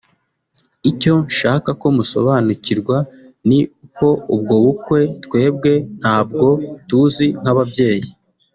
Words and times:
Icyo 0.91 1.13
nshaka 1.27 1.69
ko 1.81 1.87
musobanukirwa 1.97 2.97
ni 3.47 3.59
uko 3.85 4.07
ubwo 4.35 4.53
bukwe 4.63 4.99
twebwe 5.23 5.73
ntabwo 5.99 6.47
tuzi 6.87 7.27
nk’ababyeyi 7.43 8.07